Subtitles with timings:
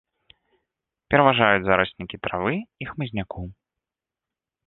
[1.13, 2.55] Пераважаюць зараснікі травы
[2.85, 3.41] і хмызняку.